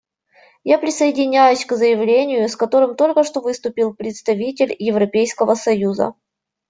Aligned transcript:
Я 0.63 0.79
присоединяюсь 0.79 1.63
к 1.63 1.73
заявлению, 1.75 2.49
с 2.49 2.55
которым 2.55 2.95
только 2.95 3.23
что 3.23 3.39
выступил 3.39 3.93
представитель 3.93 4.75
Европейского 4.79 5.53
союза. 5.53 6.15